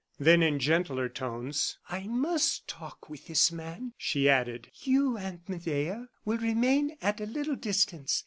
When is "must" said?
2.07-2.67